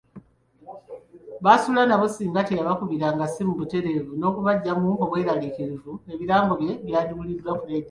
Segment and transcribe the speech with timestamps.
[1.43, 7.79] Baasula nabo singa teyabakubiranga ssimu butereevu n’okubaggyamu obweraliikirivu, birango bye byandiwuliddwa ku Laadiyo.